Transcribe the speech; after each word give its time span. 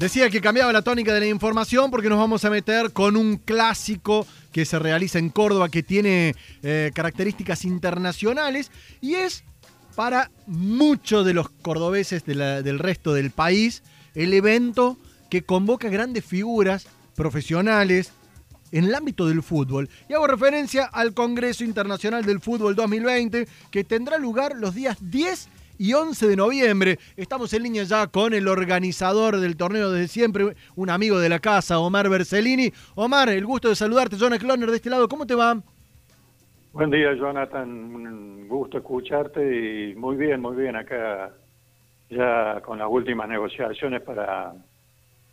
Decía 0.00 0.30
que 0.30 0.40
cambiaba 0.40 0.72
la 0.72 0.80
tónica 0.80 1.12
de 1.12 1.20
la 1.20 1.26
información 1.26 1.90
porque 1.90 2.08
nos 2.08 2.16
vamos 2.16 2.46
a 2.46 2.50
meter 2.50 2.90
con 2.90 3.18
un 3.18 3.36
clásico 3.36 4.26
que 4.50 4.64
se 4.64 4.78
realiza 4.78 5.18
en 5.18 5.28
Córdoba 5.28 5.68
que 5.68 5.82
tiene 5.82 6.34
eh, 6.62 6.90
características 6.94 7.66
internacionales 7.66 8.70
y 9.02 9.16
es 9.16 9.44
para 9.96 10.30
muchos 10.46 11.26
de 11.26 11.34
los 11.34 11.50
cordobeses 11.50 12.24
del 12.24 12.78
resto 12.78 13.12
del 13.12 13.30
país 13.30 13.82
el 14.14 14.32
evento 14.32 14.96
que 15.28 15.42
convoca 15.42 15.90
grandes 15.90 16.24
figuras 16.24 16.86
profesionales 17.14 18.12
en 18.72 18.84
el 18.84 18.94
ámbito 18.94 19.28
del 19.28 19.42
fútbol. 19.42 19.90
Y 20.08 20.14
hago 20.14 20.26
referencia 20.26 20.86
al 20.86 21.12
Congreso 21.12 21.62
Internacional 21.62 22.24
del 22.24 22.40
Fútbol 22.40 22.74
2020 22.74 23.46
que 23.70 23.84
tendrá 23.84 24.16
lugar 24.16 24.56
los 24.56 24.74
días 24.74 24.96
10 25.02 25.48
y 25.80 25.94
11 25.94 26.28
de 26.28 26.36
noviembre. 26.36 26.98
Estamos 27.16 27.54
en 27.54 27.62
línea 27.62 27.84
ya 27.84 28.06
con 28.06 28.34
el 28.34 28.48
organizador 28.48 29.38
del 29.38 29.56
torneo 29.56 29.90
desde 29.90 30.08
siempre, 30.08 30.54
un 30.76 30.90
amigo 30.90 31.18
de 31.18 31.30
la 31.30 31.38
casa, 31.38 31.78
Omar 31.78 32.10
Bersellini. 32.10 32.70
Omar, 32.94 33.30
el 33.30 33.46
gusto 33.46 33.70
de 33.70 33.74
saludarte, 33.74 34.16
Jonathan 34.16 34.46
Cloner 34.46 34.70
de 34.70 34.76
este 34.76 34.90
lado, 34.90 35.08
¿cómo 35.08 35.26
te 35.26 35.34
va? 35.34 35.56
Buen 36.74 36.90
día, 36.90 37.14
Jonathan, 37.14 37.66
un 37.70 38.46
gusto 38.46 38.76
escucharte 38.76 39.40
y 39.90 39.94
muy 39.94 40.16
bien, 40.16 40.42
muy 40.42 40.54
bien 40.54 40.76
acá 40.76 41.32
ya 42.10 42.60
con 42.60 42.78
las 42.78 42.88
últimas 42.90 43.26
negociaciones 43.30 44.02
para 44.02 44.52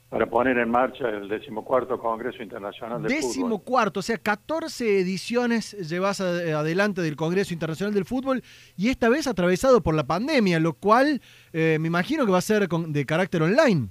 para 0.09 0.25
poner 0.25 0.57
en 0.57 0.69
marcha 0.69 1.09
el 1.09 1.27
decimocuarto 1.27 1.99
Congreso 1.99 2.41
Internacional 2.41 3.01
del 3.01 3.11
Fútbol. 3.11 3.27
Decimocuarto, 3.27 3.99
o 3.99 4.03
sea, 4.03 4.17
14 4.17 4.99
ediciones 4.99 5.73
llevas 5.89 6.21
adelante 6.21 7.01
del 7.01 7.17
Congreso 7.17 7.53
Internacional 7.53 7.93
del 7.93 8.05
Fútbol 8.05 8.41
y 8.77 8.87
esta 8.87 9.09
vez 9.09 9.27
atravesado 9.27 9.81
por 9.81 9.95
la 9.95 10.05
pandemia, 10.05 10.59
lo 10.59 10.73
cual 10.73 11.21
eh, 11.51 11.77
me 11.81 11.87
imagino 11.87 12.25
que 12.25 12.31
va 12.31 12.37
a 12.37 12.41
ser 12.41 12.69
de 12.69 13.05
carácter 13.05 13.41
online. 13.41 13.89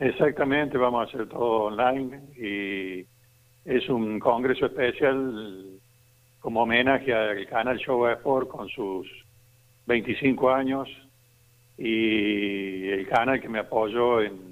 Exactamente, 0.00 0.76
vamos 0.76 1.06
a 1.06 1.08
hacer 1.08 1.28
todo 1.28 1.66
online 1.66 2.20
y 2.36 3.06
es 3.64 3.88
un 3.88 4.18
congreso 4.18 4.66
especial 4.66 5.78
como 6.40 6.62
homenaje 6.62 7.14
al 7.14 7.46
canal 7.46 7.78
Show 7.78 8.08
Sport 8.08 8.48
con 8.48 8.68
sus 8.68 9.06
25 9.86 10.50
años 10.50 10.88
y 11.78 12.88
el 12.88 13.06
canal 13.08 13.40
que 13.40 13.48
me 13.48 13.60
apoyó 13.60 14.22
en 14.22 14.49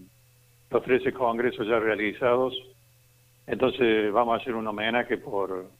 los 0.71 0.83
13 0.83 1.13
congresos 1.13 1.67
ya 1.67 1.79
realizados. 1.79 2.55
Entonces 3.47 4.13
vamos 4.13 4.39
a 4.39 4.43
hacer 4.43 4.55
un 4.55 4.67
homenaje 4.67 5.17
por, 5.17 5.71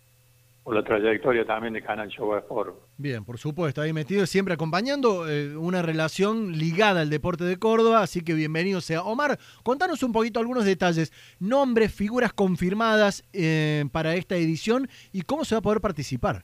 por 0.69 0.75
la 0.75 0.83
trayectoria 0.83 1.45
también 1.45 1.75
de 1.75 1.83
Canal 1.83 2.09
Show 2.09 2.35
Sport. 2.37 2.75
Bien, 2.97 3.25
por 3.25 3.39
supuesto, 3.39 3.81
ahí 3.81 3.93
metido 3.93 4.27
siempre 4.27 4.55
acompañando 4.55 5.29
eh, 5.29 5.57
una 5.57 5.83
relación 5.83 6.59
ligada 6.59 7.03
al 7.03 7.11
deporte 7.11 7.45
de 7.45 7.59
Córdoba, 7.59 8.03
así 8.03 8.23
que 8.23 8.35
bienvenido 8.35 8.81
sea. 8.81 9.03
Omar, 9.03 9.39
contanos 9.63 10.03
un 10.03 10.13
poquito 10.13 10.41
algunos 10.41 10.65
detalles, 10.65 11.13
nombres, 11.41 11.95
figuras 11.95 12.33
confirmadas 12.33 13.29
eh, 13.33 13.85
para 13.93 14.15
esta 14.15 14.37
edición 14.37 14.89
y 15.13 15.23
cómo 15.23 15.45
se 15.45 15.55
va 15.55 15.61
a 15.61 15.63
poder 15.63 15.81
participar. 15.81 16.43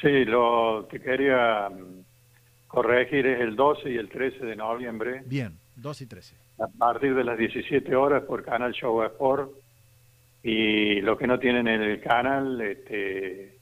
Sí, 0.00 0.24
lo 0.26 0.86
que 0.90 1.00
quería 1.00 1.70
mm, 1.70 2.04
corregir 2.68 3.26
es 3.26 3.40
el 3.40 3.56
12 3.56 3.90
y 3.90 3.96
el 3.96 4.10
13 4.10 4.44
de 4.44 4.56
noviembre. 4.56 5.22
Bien, 5.24 5.58
12 5.76 6.04
y 6.04 6.06
13 6.06 6.46
a 6.58 6.68
partir 6.68 7.14
de 7.14 7.24
las 7.24 7.38
17 7.38 7.94
horas 7.94 8.24
por 8.24 8.44
Canal 8.44 8.72
Show 8.72 9.02
Sport 9.02 9.50
y 10.42 11.00
lo 11.00 11.18
que 11.18 11.26
no 11.26 11.38
tienen 11.38 11.68
en 11.68 11.82
el 11.82 12.00
canal 12.00 12.60
este, 12.60 13.58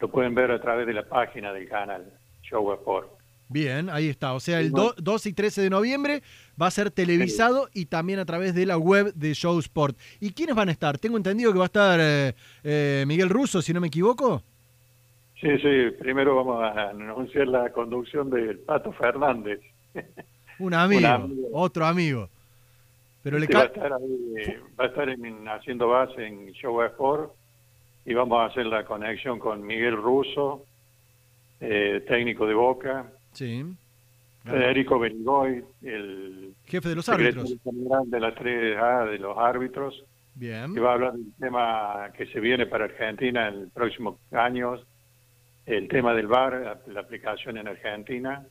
lo 0.00 0.10
pueden 0.10 0.34
ver 0.34 0.50
a 0.50 0.60
través 0.60 0.86
de 0.86 0.92
la 0.92 1.04
página 1.04 1.52
del 1.52 1.68
canal 1.68 2.04
Show 2.42 2.72
Sport. 2.74 3.10
Bien, 3.48 3.88
ahí 3.90 4.08
está. 4.08 4.34
O 4.34 4.40
sea, 4.40 4.58
el 4.60 4.72
2 4.72 5.26
y 5.26 5.32
13 5.32 5.62
de 5.62 5.70
noviembre 5.70 6.22
va 6.60 6.66
a 6.66 6.70
ser 6.72 6.90
televisado 6.90 7.68
y 7.72 7.86
también 7.86 8.18
a 8.18 8.24
través 8.24 8.56
de 8.56 8.66
la 8.66 8.76
web 8.76 9.14
de 9.14 9.34
Show 9.34 9.56
Sport. 9.60 9.96
¿Y 10.20 10.32
quiénes 10.32 10.56
van 10.56 10.68
a 10.68 10.72
estar? 10.72 10.98
Tengo 10.98 11.16
entendido 11.16 11.52
que 11.52 11.58
va 11.58 11.66
a 11.66 11.66
estar 11.66 12.00
eh, 12.02 12.34
eh, 12.64 13.04
Miguel 13.06 13.30
Russo, 13.30 13.62
si 13.62 13.72
no 13.72 13.80
me 13.80 13.86
equivoco. 13.86 14.42
Sí, 15.40 15.48
sí. 15.58 15.90
Primero 16.00 16.34
vamos 16.34 16.60
a 16.60 16.90
anunciar 16.90 17.46
la 17.46 17.70
conducción 17.70 18.30
del 18.30 18.58
Pato 18.58 18.92
Fernández. 18.92 19.60
Un 20.58 20.74
amigo, 20.74 21.28
otro 21.52 21.86
amigo. 21.86 22.28
Pero 23.22 23.38
le 23.38 23.46
va, 23.48 23.62
a 23.62 23.64
estar 23.64 23.90
va 23.90 24.84
a 24.84 24.86
estar 24.86 25.08
haciendo 25.58 25.88
base 25.88 26.26
en 26.26 26.52
Show 26.52 26.80
Sport 26.82 27.32
y 28.04 28.14
vamos 28.14 28.38
a 28.38 28.44
hacer 28.46 28.66
la 28.66 28.84
conexión 28.84 29.38
con 29.40 29.66
Miguel 29.66 29.96
Russo, 29.96 30.64
eh, 31.60 32.04
técnico 32.06 32.46
de 32.46 32.54
Boca. 32.54 33.10
Sí. 33.32 33.64
Federico 34.44 35.00
Benigoy, 35.00 35.64
el 35.82 36.54
jefe 36.66 36.88
de 36.88 36.94
los 36.94 37.08
árbitros. 37.08 37.50
de 37.50 38.20
la 38.20 38.32
3A 38.32 39.10
de 39.10 39.18
los 39.18 39.36
árbitros. 39.36 40.04
Bien. 40.36 40.72
Que 40.72 40.80
va 40.80 40.90
a 40.90 40.94
hablar 40.94 41.12
del 41.14 41.32
tema 41.40 42.10
que 42.16 42.26
se 42.26 42.38
viene 42.38 42.66
para 42.66 42.84
Argentina 42.84 43.48
en 43.48 43.62
los 43.62 43.72
próximos 43.72 44.18
años, 44.30 44.86
el 45.64 45.88
tema 45.88 46.14
del 46.14 46.28
VAR, 46.28 46.82
la 46.86 47.00
aplicación 47.00 47.58
en 47.58 47.66
Argentina. 47.66 48.46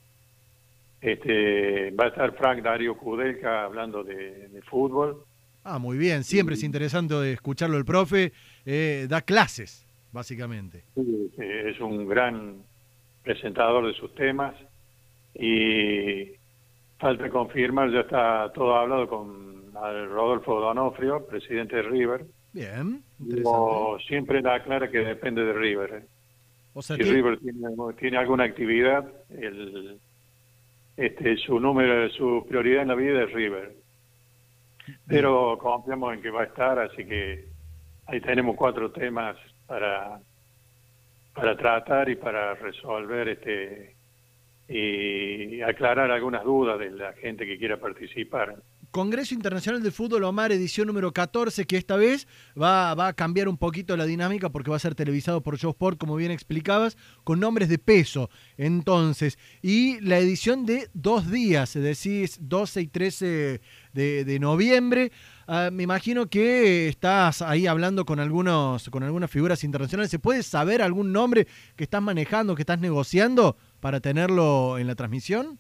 Este, 1.05 1.91
va 1.91 2.05
a 2.05 2.07
estar 2.07 2.35
Frank 2.35 2.63
Dario 2.63 2.97
Kudelka 2.97 3.65
hablando 3.65 4.03
de, 4.03 4.49
fútbol. 4.67 5.23
Ah, 5.63 5.77
muy 5.77 5.99
bien. 5.99 6.23
Siempre 6.23 6.55
es 6.55 6.63
interesante 6.63 7.31
escucharlo 7.31 7.77
el 7.77 7.85
profe. 7.85 8.33
Eh, 8.65 9.05
da 9.07 9.21
clases, 9.21 9.85
básicamente. 10.11 10.83
Sí, 10.95 11.29
es 11.37 11.79
un 11.79 12.07
gran 12.07 12.55
presentador 13.21 13.85
de 13.85 13.93
sus 13.93 14.15
temas. 14.15 14.55
Y 15.35 16.31
falta 16.97 17.29
confirmar, 17.29 17.91
ya 17.91 17.99
está 17.99 18.51
todo 18.51 18.75
hablado 18.75 19.07
con 19.07 19.71
Rodolfo 19.73 20.59
Donofrio, 20.59 21.27
presidente 21.27 21.75
de 21.75 21.81
River. 21.83 22.25
Bien, 22.51 23.03
interesante. 23.19 24.03
siempre 24.07 24.41
da 24.41 24.63
clara 24.63 24.89
que 24.89 24.99
depende 24.99 25.43
de 25.43 25.53
River. 25.53 25.93
¿eh? 25.93 26.05
O 26.73 26.81
sea, 26.81 26.95
si 26.95 27.03
River 27.03 27.37
tiene, 27.37 27.67
tiene 27.99 28.17
alguna 28.17 28.45
actividad, 28.45 29.07
el 29.29 29.99
este, 30.97 31.37
su 31.37 31.59
número, 31.59 32.09
su 32.09 32.45
prioridad 32.47 32.83
en 32.83 32.87
la 32.89 32.95
vida 32.95 33.23
es 33.23 33.31
River. 33.31 33.73
Pero 35.07 35.57
confiamos 35.57 36.13
en 36.13 36.21
que 36.21 36.29
va 36.29 36.41
a 36.41 36.45
estar, 36.45 36.79
así 36.79 37.05
que 37.05 37.45
ahí 38.05 38.21
tenemos 38.21 38.55
cuatro 38.55 38.91
temas 38.91 39.35
para, 39.65 40.19
para 41.33 41.57
tratar 41.57 42.09
y 42.09 42.15
para 42.15 42.53
resolver 42.55 43.29
este 43.29 43.95
y 44.67 45.61
aclarar 45.61 46.09
algunas 46.09 46.43
dudas 46.43 46.79
de 46.79 46.89
la 46.89 47.13
gente 47.13 47.45
que 47.45 47.57
quiera 47.57 47.77
participar. 47.77 48.55
Congreso 48.95 49.33
Internacional 49.33 49.83
de 49.83 49.91
Fútbol 49.91 50.23
Omar, 50.23 50.53
edición 50.53 50.87
número 50.87 51.11
14, 51.11 51.65
que 51.65 51.75
esta 51.75 51.97
vez 51.97 52.29
va, 52.57 52.95
va, 52.95 53.09
a 53.09 53.13
cambiar 53.13 53.49
un 53.49 53.57
poquito 53.57 53.97
la 53.97 54.05
dinámica 54.05 54.47
porque 54.47 54.69
va 54.69 54.77
a 54.77 54.79
ser 54.79 54.95
televisado 54.95 55.43
por 55.43 55.57
Show 55.57 55.71
Sport, 55.71 55.97
como 55.97 56.15
bien 56.15 56.31
explicabas, 56.31 56.95
con 57.25 57.41
nombres 57.41 57.67
de 57.67 57.77
peso. 57.77 58.29
Entonces, 58.55 59.37
y 59.61 59.99
la 59.99 60.17
edición 60.17 60.65
de 60.65 60.89
dos 60.93 61.29
días, 61.29 61.73
decir, 61.73 62.29
12 62.39 62.81
y 62.83 62.87
13 62.87 63.61
de, 63.91 64.37
noviembre. 64.39 65.11
Ah, 65.45 65.71
me 65.73 65.83
imagino 65.83 66.27
que 66.27 66.87
estás 66.87 67.41
ahí 67.41 67.67
hablando 67.67 68.05
con 68.05 68.21
algunos, 68.21 68.89
con 68.91 69.03
algunas 69.03 69.29
figuras 69.29 69.65
internacionales. 69.65 70.09
¿Se 70.09 70.19
puede 70.19 70.41
saber 70.41 70.81
algún 70.81 71.11
nombre 71.11 71.47
que 71.75 71.83
estás 71.83 72.01
manejando, 72.01 72.55
que 72.55 72.61
estás 72.61 72.79
negociando 72.79 73.57
para 73.81 73.99
tenerlo 73.99 74.77
en 74.77 74.87
la 74.87 74.95
transmisión? 74.95 75.59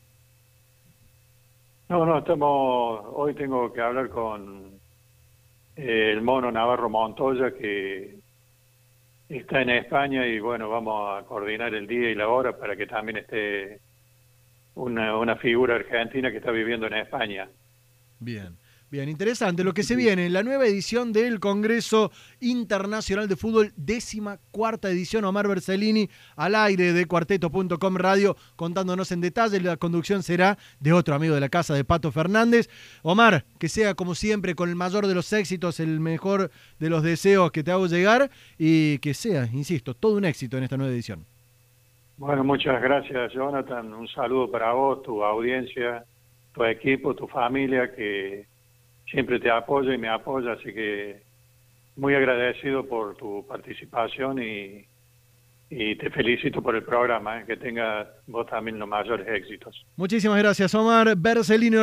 No, 1.87 2.03
no, 2.03 2.17
estamos, 2.17 3.05
hoy 3.13 3.35
tengo 3.35 3.71
que 3.71 3.79
hablar 3.79 4.09
con 4.09 4.79
eh, 5.75 6.11
el 6.11 6.21
mono 6.21 6.51
Navarro 6.51 6.89
Montoya 6.89 7.51
que 7.51 8.15
está 9.29 9.61
en 9.61 9.69
España 9.69 10.25
y 10.25 10.39
bueno, 10.39 10.67
vamos 10.67 11.19
a 11.19 11.25
coordinar 11.27 11.75
el 11.75 11.85
día 11.85 12.09
y 12.09 12.15
la 12.15 12.27
hora 12.27 12.57
para 12.57 12.75
que 12.75 12.87
también 12.87 13.17
esté 13.17 13.79
una, 14.73 15.15
una 15.15 15.35
figura 15.35 15.75
argentina 15.75 16.31
que 16.31 16.37
está 16.37 16.49
viviendo 16.49 16.87
en 16.87 16.93
España. 16.95 17.47
Bien. 18.19 18.57
Bien, 18.95 19.09
interesante 19.09 19.65
lo 19.65 19.73
que 19.73 19.83
se 19.83 19.97
viene. 19.97 20.29
La 20.29 20.41
nueva 20.41 20.65
edición 20.65 21.11
del 21.11 21.41
Congreso 21.41 22.13
Internacional 22.39 23.27
de 23.27 23.35
Fútbol, 23.35 23.73
décima 23.75 24.39
cuarta 24.51 24.89
edición. 24.89 25.25
Omar 25.25 25.49
Bersellini 25.49 26.07
al 26.37 26.55
aire 26.55 26.93
de 26.93 27.05
cuarteto.com 27.05 27.97
radio 27.97 28.37
contándonos 28.55 29.11
en 29.11 29.19
detalle. 29.19 29.59
La 29.59 29.75
conducción 29.75 30.23
será 30.23 30.57
de 30.79 30.93
otro 30.93 31.13
amigo 31.13 31.35
de 31.35 31.41
la 31.41 31.49
casa, 31.49 31.73
de 31.73 31.83
Pato 31.83 32.09
Fernández. 32.09 32.69
Omar, 33.03 33.43
que 33.59 33.67
sea 33.67 33.95
como 33.95 34.15
siempre 34.15 34.55
con 34.55 34.69
el 34.69 34.77
mayor 34.77 35.07
de 35.07 35.13
los 35.13 35.33
éxitos, 35.33 35.81
el 35.81 35.99
mejor 35.99 36.49
de 36.79 36.89
los 36.89 37.03
deseos 37.03 37.51
que 37.51 37.65
te 37.65 37.71
hago 37.71 37.87
llegar 37.87 38.29
y 38.57 38.99
que 38.99 39.13
sea, 39.13 39.45
insisto, 39.51 39.93
todo 39.93 40.15
un 40.15 40.23
éxito 40.23 40.57
en 40.57 40.63
esta 40.63 40.77
nueva 40.77 40.93
edición. 40.93 41.25
Bueno, 42.15 42.45
muchas 42.45 42.81
gracias, 42.81 43.33
Jonathan. 43.33 43.93
Un 43.93 44.07
saludo 44.07 44.49
para 44.49 44.71
vos, 44.71 45.03
tu 45.03 45.21
audiencia, 45.21 46.05
tu 46.53 46.63
equipo, 46.63 47.13
tu 47.13 47.27
familia, 47.27 47.93
que 47.93 48.54
siempre 49.09 49.39
te 49.39 49.49
apoya 49.49 49.93
y 49.93 49.97
me 49.97 50.09
apoya, 50.09 50.53
así 50.53 50.73
que 50.73 51.21
muy 51.95 52.13
agradecido 52.15 52.85
por 52.85 53.15
tu 53.15 53.45
participación 53.47 54.41
y, 54.41 54.85
te 55.69 56.09
felicito 56.09 56.61
por 56.61 56.75
el 56.75 56.83
programa, 56.83 57.41
¿eh? 57.41 57.43
que 57.45 57.57
tenga 57.57 58.07
vos 58.27 58.45
también 58.47 58.79
los 58.79 58.87
mayores 58.87 59.27
éxitos. 59.27 59.85
Muchísimas 59.97 60.37
gracias, 60.37 60.73
Omar 60.73 61.15
organizador. 61.17 61.75